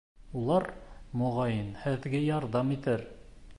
[0.37, 0.63] Улар,
[1.23, 3.09] моғайын, һеҙгә ярҙам итер.